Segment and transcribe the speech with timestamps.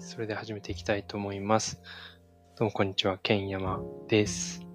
[0.00, 1.78] それで始めていきたいと思います。
[2.58, 4.66] どうもこんにちは、ケンヤマです。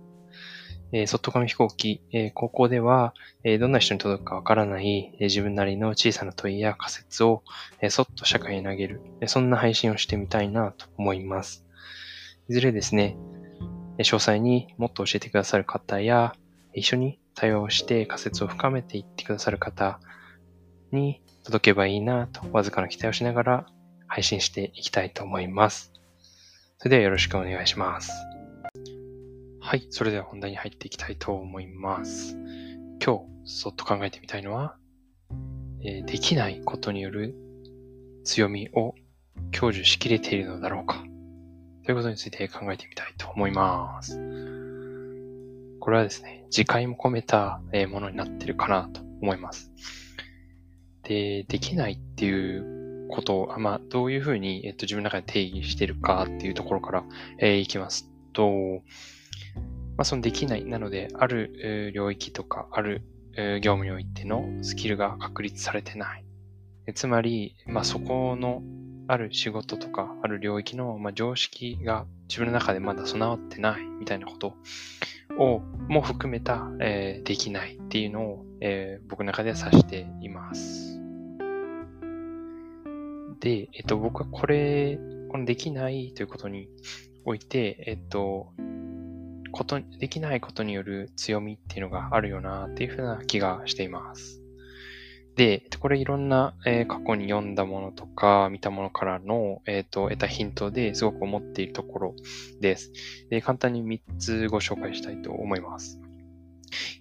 [0.92, 7.44] えー、外紙飛行機、えー、高校では、えー、どんな人に届くかわからない、え、自分なりの小さな問いや仮説を、
[7.82, 11.66] え、そっと社会に投げる、え、そんな配信をしてみたいなと思います。
[12.48, 13.18] いずれですね、
[13.98, 16.36] え、詳細にもっと教えてくださる方や、
[16.76, 20.00] 一緒に対話をして仮説を深めていってくださる方
[20.92, 23.66] に届けばいいなと、わずかな期待をしながら
[24.08, 25.92] 配信していきたいと思います。
[26.78, 28.12] それではよろしくお願いします。
[29.60, 29.88] はい。
[29.90, 32.38] それでは本題に入っていきたいと思います。
[33.04, 34.76] 今日、そっと考えてみたいのは、
[35.82, 37.34] えー、できないことによる
[38.24, 38.94] 強みを
[39.52, 41.04] 享受しきれているのだろうか
[41.84, 44.18] ということについて考えてみたいと思います。
[45.80, 49.72] これはですね、次回も込めたものになってるかなと思います。
[51.04, 57.04] で、できないっていうことを、まあ、どういうふうに、えっと、自分の中で定義してるかっていうところから、
[57.40, 58.82] えー、いきますと、
[59.98, 60.66] まあ、そのできない。
[60.66, 63.04] なので、ある領域とか、ある
[63.62, 66.26] 業務においてのスキルが確立されてない。
[66.94, 68.62] つまり、まあ、そこの
[69.08, 74.56] ある仕事とか、ある領域の、まあ、常識が自分の中でまだ備わってないみたいなこと
[75.38, 80.95] をも含めた、えー、できないっていうのを、えー、僕の中で指しています。
[83.46, 84.98] で、えっと、僕はこれ、
[85.30, 86.68] このできないということに
[87.26, 88.52] おいて、えっと、
[89.52, 94.42] こと、できないことによる強みっていうのがあるよなっていうふうな気がしています。
[95.36, 102.16] で、これいろんな、えー、過去に読んだものとか見たものからの、えっ、ー、と、得たヒントですごく思っているところ
[102.62, 102.94] です。
[103.30, 106.00] で、簡単に3つご紹介したいと思います。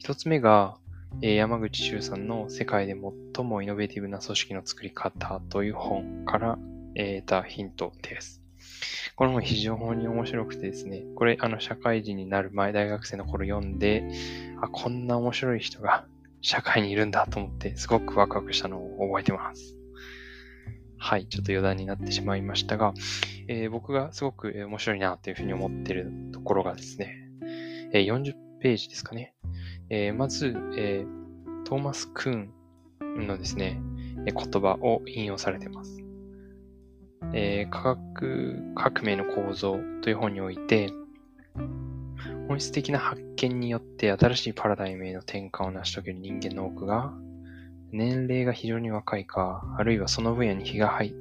[0.04, 0.83] 1つ目が、え
[1.20, 2.94] 山口周さんの世界で
[3.34, 6.58] 最もイノベーティブな組織の作り方という本から、
[6.96, 8.42] 得たヒントです。
[9.16, 14.08] この本非常に面白くてですね、これあの社会人になる前大学生の頃読んで、
[14.60, 16.06] あ、こんな面白い人が
[16.40, 19.76] 社会にいるんだと思ってすごくワクワクしたのを覚えてます。
[20.98, 22.94] はい、ちょっと余談になってしまいましたが、
[23.48, 27.14] えー、僕がすごく面白いなというふうに思っているところがですね、
[27.92, 29.34] え、40ページですかね。
[29.90, 32.48] えー、まず、えー、トーマス・クー
[33.20, 33.80] ンのですね、
[34.24, 35.98] 言葉を引用されています。
[37.32, 40.90] えー、科学革命の構造という本において、
[42.48, 47.12] 本質的な発見によって新しいパラダイムへの転換を成し遂げる人間の多くが、
[47.90, 51.14] 年齢が非常に若いか、あるいはその分野に日が入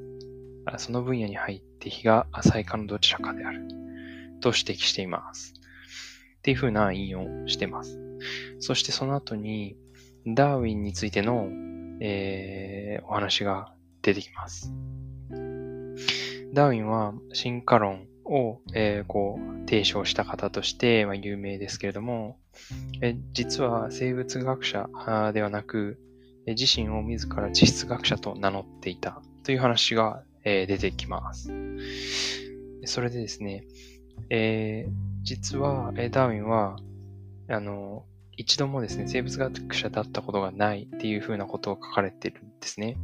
[0.77, 3.67] その分野に入って日が浅いかのどちらかである。
[4.39, 5.53] と指摘しています。
[6.37, 7.97] っていう風な引用をしています。
[8.59, 9.75] そしてその後に、
[10.25, 11.49] ダーウィンについての、
[11.99, 14.73] えー、お話が出てきます。
[16.53, 22.37] ダーウィンは進化論を、えー、こう提唱した方として、まあ、有名ですけれども、
[23.01, 24.87] え実は生物学者
[25.33, 25.99] ではなく、
[26.45, 31.51] 自身を自ら地質学者と名乗っていたという話が、えー、出てきます。
[32.85, 33.65] それでですね、
[34.29, 34.91] えー、
[35.23, 36.77] 実は、えダーウィンは、
[37.49, 38.05] あの、
[38.37, 42.97] 一度もですね、生物学者だったことがないっていうふうなことを書かれてるんですね。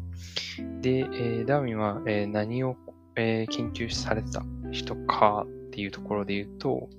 [0.81, 2.75] で、えー、ダーウィンは、えー、何を、
[3.15, 6.89] えー、研究されてた人かっていうところで言うと、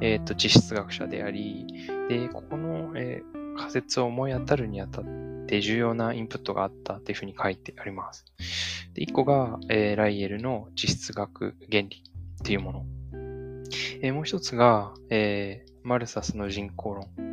[0.00, 1.66] えっ、と、地質学者であり、
[2.08, 3.22] で、ここの、え
[3.58, 5.04] 仮説を思い当たるにあたっ
[5.46, 8.24] て重要なインプットがあったっていうふうに書いてあります。
[8.94, 12.02] で、一個が、えライエルの地質学原理
[12.40, 12.86] っていうもの。
[14.00, 17.29] えもう一つが、えマルサスの人口論。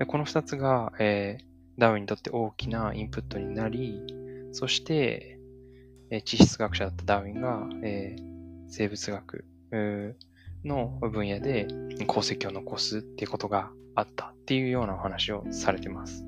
[0.00, 1.36] でこの二つが、え
[1.76, 4.00] ダーウィンにとって大きなインプットになり、
[4.50, 5.38] そして、
[6.08, 8.16] え地質学者だったダーウィンが、え
[8.68, 9.44] 生物学
[10.64, 11.68] の分野で
[12.08, 16.24] 功績を残すっていうことがあったっていうようなお話をされてます。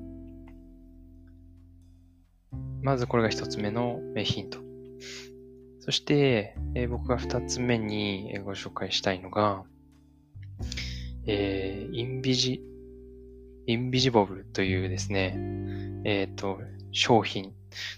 [2.83, 4.59] まずこれが一つ目のヒント。
[5.79, 9.63] そして、え僕が二つ目にご紹介したいのが、
[11.25, 12.61] えー、インビジ、
[13.65, 15.37] インビジボブルというですね、
[16.03, 16.59] えっ、ー、と、
[16.91, 17.53] 商品。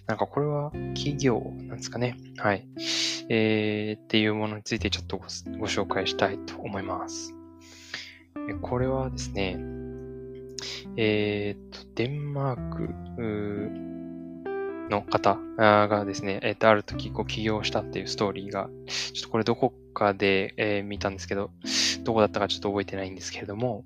[0.07, 2.17] なんかこれは企業なんですかね。
[2.37, 2.65] はい。
[3.29, 5.25] えー、っていうものについてちょっとご
[5.67, 7.33] 紹介したいと思います。
[8.61, 9.57] これはですね、
[10.97, 12.93] えっ、と、デンマーク
[14.89, 21.51] の方がですね、えっ、と、ある時こう起業したっていうストーリーが、ちょっとこれどこかで、え、見たんですけど、
[22.03, 23.83] どこだったかちょっと覚えてないんですけれども、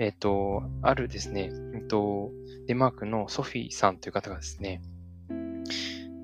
[0.00, 2.30] えっ、ー、と、あるですね、えっと、
[2.66, 4.80] デンマークのソフィーさんという方がですね、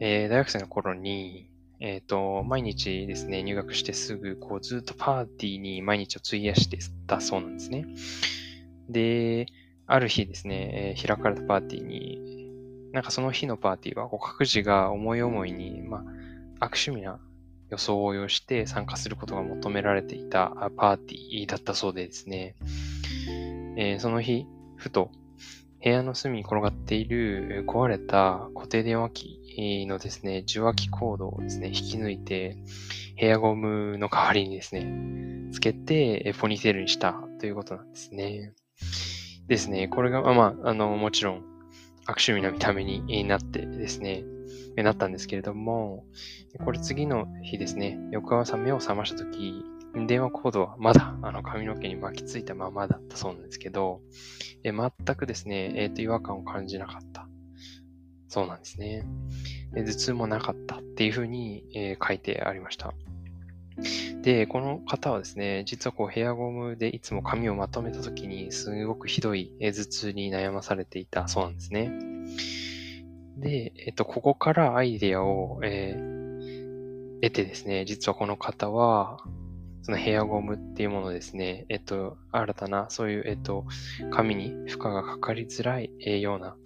[0.01, 7.87] えー、大学生の頃に、えっ、と、毎日ですね、入学してすぐ、こう、ずっとパーティーに毎日を費やしてたそうなんですね。
[8.89, 9.45] で、
[9.87, 12.51] ある日ですね、え、開かれたパーティーに、
[12.93, 16.01] なんかその日のパーティーは、こう各自が思い思いに、まあ、
[16.61, 17.21] 悪趣味な
[17.69, 22.55] 装いをして参加することが求められていたパーティーだったそうでですね、
[23.77, 24.47] えー、その日、
[24.77, 25.11] ふと
[25.83, 32.57] 部屋の隅に転がっている壊れた固定電話機のですね、受話器コードをですね、引き抜いて、
[33.15, 38.53] ヘアゴムの代わりにですね、つけてポニーテールにしたということなんですね。
[39.47, 41.45] ですね、これが、まあ、あの、もちろん
[42.07, 44.25] 悪趣味な見た目になってですね、
[44.77, 46.05] なったんですけれども、
[46.65, 49.63] これ次の日ですね、翌朝目を覚ましたとき、
[50.05, 54.03] 電話コードはまだあの髪の毛に巻きついたままだったそうなんですけど、
[54.63, 57.27] え全くですね、え、ー、と、違和感を感じなかった。
[58.29, 59.07] そうなんですね。
[59.75, 62.93] 頭痛もなかったっていうふうに、えー、書いてありました。
[64.23, 71.93] で、この方はですね、実はこうヘアゴムでいつも髪をまとめた時にすごくひどい頭痛に悩まされていたそうなんですね。
[73.39, 79.19] で、えっと、ここからアイデアを、えー、得てですね、実はこの方は、
[79.87, 83.65] そのヘアゴムっていうものですね、えっと、新たな、そういう、えっと、
[84.11, 86.57] 髪に負荷がかかりづらい、えー、ような、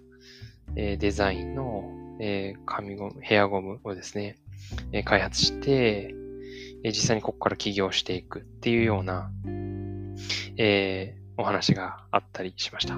[0.75, 1.83] えー、デザインの、
[2.19, 4.37] えー、髪ゴム、ヘアゴムをですね、
[4.91, 6.15] えー、開発して、
[6.83, 9.31] えー、実際にここから起業していくっていうような、
[10.57, 12.97] えー、お話があったりしました。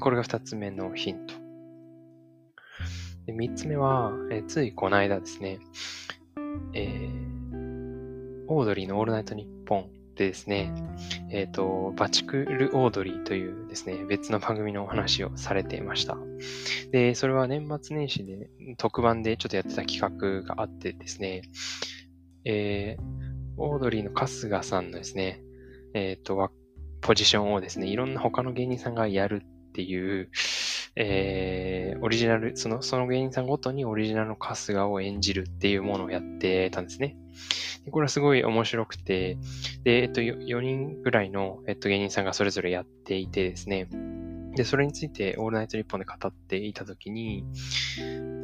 [0.00, 1.34] これが二つ目のヒント。
[3.26, 5.58] で、三つ目は、えー、ついこの間ですね、
[6.72, 7.31] えー、
[8.54, 10.74] オードリーのオールナイトニッポンでですね、
[11.30, 16.18] えっ、ー、と、バチクルオードリーというですね、別の番組のお話をされていました。
[16.90, 21.42] で、それは年末年始で特番でちょっとやってた企画があってですね、
[22.44, 23.02] えー、
[23.56, 25.40] オードリーの春日さんのですね、
[25.94, 26.50] えっ、ー、と、
[27.00, 30.30] ポジションをですね、いろんな他の芸人さんがやるっていう、
[30.94, 37.16] えー、オリジナル、その、その芸人さんごとにオリジナルの春日を演じるっていうものをやってたんですね。
[37.84, 39.38] でこれはすごい面白くて、
[39.84, 43.88] で、えっと、4人ぐらいの、えっと、芸人さんがそれぞれやっていてですね、
[44.54, 47.44] で、それについて、オールナイトニッポンで語っていたときに、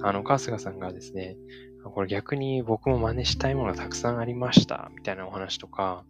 [0.03, 1.37] あの、春日さんがですね、
[1.85, 6.05] これ逆に僕も真似したいものがたくさんありました、みたいなお話とか、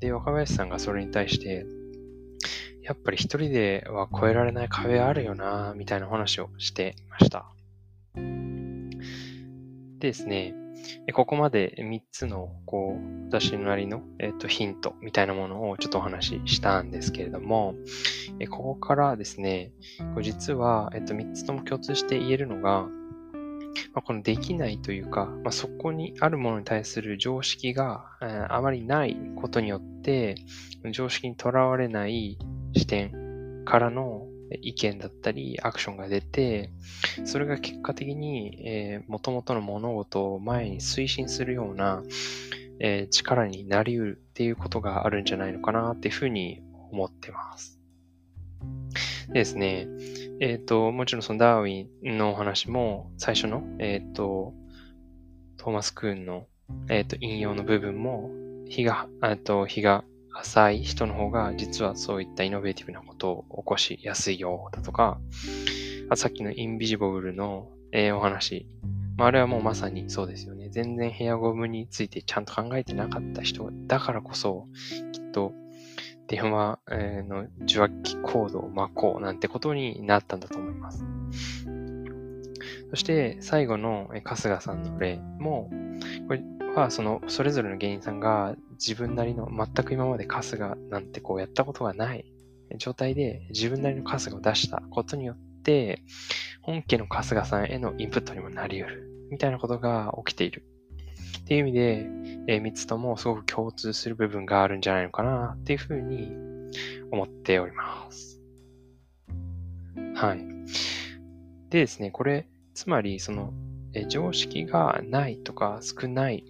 [0.00, 1.64] で、若林さんがそれに対して、
[2.82, 7.46] やっぱり一人では越えられない壁あるよな、みたいな話をしてました。
[8.14, 10.54] でですね、
[11.12, 17.74] ここまで3つの、こう、私なりの、えっ、と、ヒントみたいなものをちょっとお話ししたんですけれども、
[18.40, 19.70] えここからですね、
[20.20, 22.88] 実は、えっ、と、3つとも共通して言えるのが、
[23.94, 30.34] まあ、このできないというか、まあ、そこにあるものに対する常識が、えー、あまりないことによって、
[30.90, 32.38] 常識にとらわれない
[32.74, 34.26] 視点からの
[34.60, 36.70] 意見だったりアクションが出て、
[37.24, 42.02] それが結果的に、えー、元々の物事を前に推進するような、
[42.80, 47.78] えー、力になり得るっていうことがあるんじゃないのかなっていうふうに思ってます。
[49.28, 49.86] でですね、
[50.40, 54.52] えっ、ー、と、もちろんそのダーウィンのお話も最初の、えっ、ー、と、
[55.56, 56.46] トーマス・クーンの、
[56.88, 58.30] え、ー、と、引用の部分も、
[58.68, 65.18] 日が、えっと、日が浅い人の方が実はそういったイノベーティブなことを起こしやすいよだとか、
[66.08, 68.66] あさっきのインビジボブルの、えー、お話、
[69.16, 70.68] まあ、あれはもうまさにそうですよね。
[70.70, 74.66] 全然ヘアゴムについてちゃんと考えてなかった人だからこそ、
[75.12, 75.52] きっと
[76.28, 76.78] 電話
[77.28, 81.04] の受話器コードを巻こうなんてことになったんだと思います。
[82.90, 85.70] そして最後の春日さんの例も、
[86.28, 86.42] これ
[86.74, 88.54] はそのそれぞれの芸人さんが
[88.86, 92.24] 自分なりの全く今まで春日なんてこうやったことがない
[92.78, 96.02] 状態で自分なりの春日を出したことによって、
[96.62, 100.64] 本家の春日さんへのインプットにもなり得るみたいなことが起きている。
[101.40, 102.06] っていう意味で、
[102.48, 106.32] えー、3つともすごく共通する部分があるんじゃないのかなっていうふうに
[107.10, 108.40] 思っております。
[110.14, 110.38] はい。
[111.70, 113.52] でですね、これ、つまり、その、
[113.94, 116.44] え常識がないとか少ない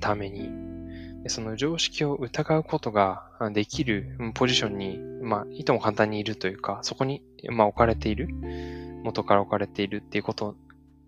[0.00, 0.50] ために、
[1.28, 8.28] その常識を疑うことができるポジションに、まあ、いとも簡単にいるというか、そこに、まあ、置かれている、
[9.02, 10.56] 元から置かれているっていうこと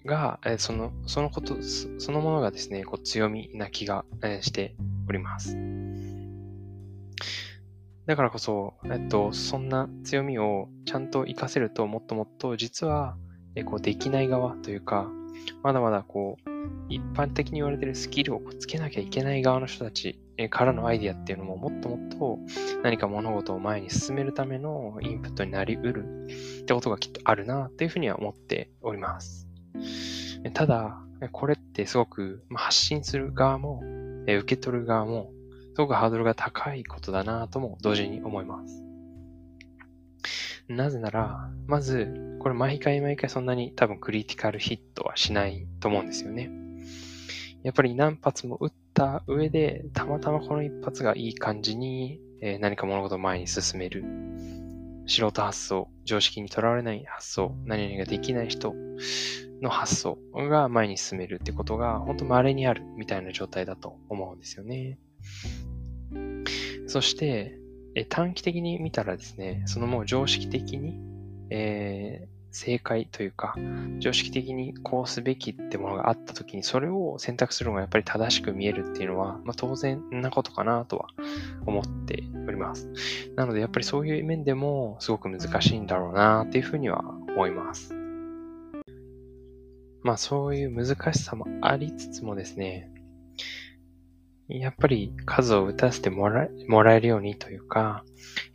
[0.05, 4.05] が、その、そのこと、そのものがですね、こう強みな気が、
[4.41, 4.75] して
[5.09, 5.57] おります。
[8.07, 13.17] だからこそ、えっと、そんな強みをちゃんと活かせると、もっともっと実は、
[13.57, 15.11] えこうできない側というか、
[15.63, 16.56] まだまだこう、
[16.89, 20.19] 一般的に言われてるスキルをつけなきゃいけない側の人たち
[20.51, 22.39] からのアイディアっていうのももっともっと
[22.83, 26.27] 何か物事を前に進めるためのインプットになり得る
[26.63, 29.49] ってことがきっとあるなっていうふうには思っております。
[30.53, 30.99] ただ、
[31.33, 33.83] これってすごく発信する側も
[34.25, 35.33] 受け取る側も
[35.75, 38.86] すごくハードルが高いことだなとも同時に思います。
[40.69, 46.51] なぜなら、まず、これ毎回毎回そんなに多分クリティカルヒットはしないと思うんですよね。
[47.63, 54.05] やっぱり何発も打った上で、たまたまこの一発がいい感じに、え何か物事を前に進める。
[55.07, 58.75] 素人発想、常識にとらわれない発想、何々ができない人
[59.63, 64.99] の発想が前に進めるってことが本当稀にあるみたいな状態だと思うんですよね。
[66.87, 67.59] そして、
[67.97, 70.95] え短期的に見たらですね、そのもう常識的に、
[71.49, 73.57] えー、正解というか、
[74.01, 81.09] 常識的にこうすべきってものがあったときに、それを選択するのがやっぱり正しく見えるっていうのは、まあ、当然なことかなとは
[81.65, 82.91] 思っております。
[83.35, 87.03] なので、やっぱりそういう面でもすごく難しいんだろうなっていうふうには
[87.35, 87.95] 思います。
[90.03, 92.91] まあそういう難しさもありつつもですね、
[94.49, 98.05] やっぱり数を打たせてもらもらえるようにというか、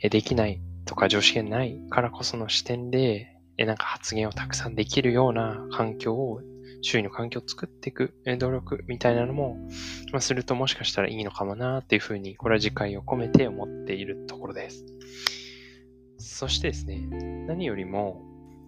[0.02, 6.42] できないとか常識がないからこその視点で、なんか発言をたくさんできるような環境を、
[6.84, 9.58] 周囲の環境を作っていく努力みたいなのも、
[10.12, 14.86] まあ、するともしかしたらいいのかもなっていうふうに、これは自戒を込めて思っているところです。
[16.18, 17.02] そしてですね、
[17.48, 18.24] 何よりも、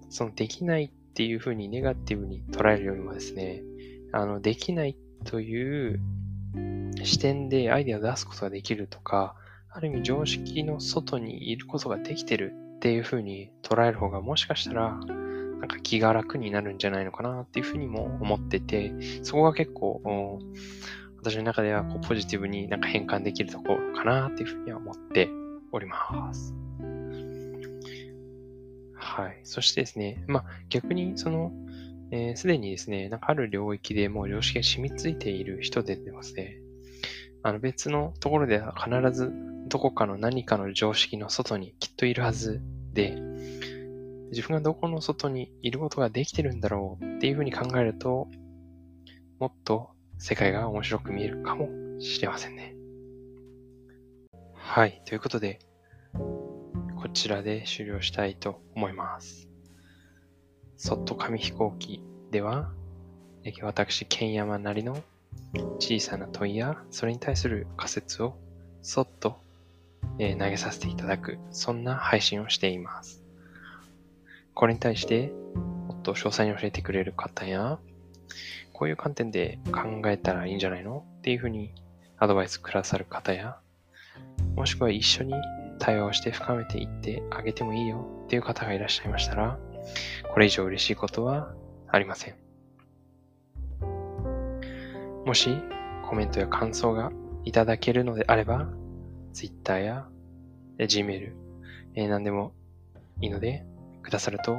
[0.10, 3.64] そのできないっていうふうにネガティブに捉えるよりもですね、
[4.12, 6.00] あの、できないという
[7.04, 9.36] 視点でアイデアを出すことができるとか、
[9.70, 14.94] ある意味常識の外にいることができてるっていうふうに捉える方がもしかしたら、
[15.64, 18.94] なんか気が楽になるんじゃないのかなっていうふうにも思ってて、
[19.24, 20.40] そこが結構、
[21.18, 25.30] 私の中ではこうポジティブになんか変換できるところかなっていうふうには思って
[25.72, 26.54] おります。
[28.94, 29.40] はい。
[29.44, 31.54] そしてですね、まあ逆にその、
[32.36, 36.60] す、えー、で、にですね、なんかある領域でもう常識が染みついている人でですね、
[37.42, 39.32] あの別のところでは必ず
[39.68, 42.62] どこかの何かの常識の外にきっといるはず
[42.94, 43.18] で、
[44.32, 48.28] 自分がどこの外にいることができてるんだろうっていうふうに考えると、
[49.40, 52.76] もっと世界が面白く見えるかもしれませんね。
[54.54, 55.02] はい。
[55.06, 55.60] ということで、
[56.14, 59.53] こちらで終了したいと思います。
[60.86, 62.70] そっと紙飛行機では、
[63.62, 65.02] 私、ケンヤマなりの
[65.80, 68.36] 小さな問いや、それに対する仮説を
[68.82, 69.40] そっと、
[70.20, 73.24] え投げさせていただく、そんな配信をしています。
[74.54, 75.32] これに対して、
[75.88, 77.80] もっと詳細に教えてくれる方や、
[78.74, 81.06] こういう観点で考えたらいいんじゃないの？
[81.20, 81.72] っていうふうに
[82.18, 83.58] アドバイスくださる方や、
[84.58, 85.34] もしくは一緒に
[85.80, 89.58] 対話をして深めていってあげてもいいよっていう方がいらっしゃいましたら、
[90.32, 91.54] これ以上嬉しいことは
[91.88, 92.36] ありません。
[95.26, 95.50] もし
[96.10, 97.12] コメントや感想が
[97.46, 98.70] いただけるのであれば、
[99.34, 100.08] Twitter や
[100.78, 101.32] Gmail、
[101.96, 102.54] え、何でも
[103.22, 103.66] いいので
[104.02, 104.58] くださると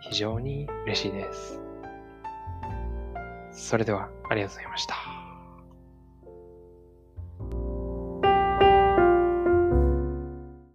[0.00, 1.60] 非常に嬉しいです。
[3.52, 5.19] それではありがとうございました。